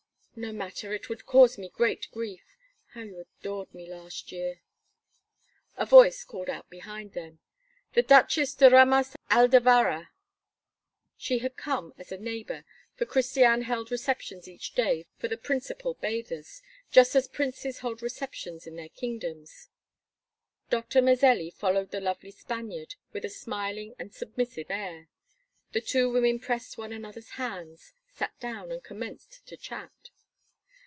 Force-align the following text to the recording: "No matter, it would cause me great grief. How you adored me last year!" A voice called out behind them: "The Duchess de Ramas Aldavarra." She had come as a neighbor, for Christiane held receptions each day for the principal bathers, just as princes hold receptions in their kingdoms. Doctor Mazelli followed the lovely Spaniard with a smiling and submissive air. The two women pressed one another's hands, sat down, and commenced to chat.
"No 0.33 0.53
matter, 0.53 0.93
it 0.93 1.07
would 1.09 1.25
cause 1.25 1.57
me 1.57 1.67
great 1.69 2.07
grief. 2.11 2.43
How 2.93 3.01
you 3.01 3.19
adored 3.19 3.71
me 3.75 3.85
last 3.85 4.31
year!" 4.31 4.61
A 5.75 5.85
voice 5.85 6.23
called 6.23 6.49
out 6.49 6.67
behind 6.69 7.11
them: 7.13 7.39
"The 7.93 8.01
Duchess 8.01 8.55
de 8.55 8.69
Ramas 8.69 9.15
Aldavarra." 9.29 10.07
She 11.17 11.39
had 11.39 11.57
come 11.57 11.93
as 11.97 12.11
a 12.13 12.17
neighbor, 12.17 12.63
for 12.95 13.05
Christiane 13.05 13.63
held 13.63 13.91
receptions 13.91 14.47
each 14.47 14.73
day 14.73 15.05
for 15.17 15.27
the 15.27 15.37
principal 15.37 15.95
bathers, 15.95 16.63
just 16.89 17.13
as 17.13 17.27
princes 17.27 17.79
hold 17.79 18.01
receptions 18.01 18.65
in 18.65 18.77
their 18.77 18.89
kingdoms. 18.89 19.67
Doctor 20.71 21.01
Mazelli 21.03 21.51
followed 21.51 21.91
the 21.91 22.01
lovely 22.01 22.31
Spaniard 22.31 22.95
with 23.11 23.25
a 23.25 23.29
smiling 23.29 23.95
and 23.99 24.13
submissive 24.15 24.71
air. 24.71 25.09
The 25.73 25.81
two 25.81 26.09
women 26.09 26.39
pressed 26.39 26.77
one 26.77 26.93
another's 26.93 27.31
hands, 27.31 27.93
sat 28.09 28.39
down, 28.39 28.71
and 28.71 28.81
commenced 28.81 29.45
to 29.47 29.57
chat. 29.57 29.91